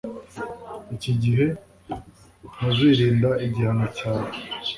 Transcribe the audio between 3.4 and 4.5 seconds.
igihano cyawe